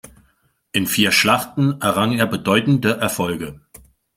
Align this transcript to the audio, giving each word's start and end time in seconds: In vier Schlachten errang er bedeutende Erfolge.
In 0.71 0.87
vier 0.87 1.11
Schlachten 1.11 1.79
errang 1.79 2.13
er 2.17 2.25
bedeutende 2.25 2.93
Erfolge. 2.97 3.61